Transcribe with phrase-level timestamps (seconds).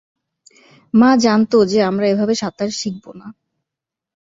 [0.93, 3.27] মা জানত যে আমরা এভাবে সাঁতার শিখব না।